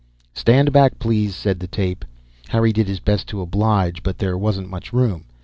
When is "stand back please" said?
0.33-1.35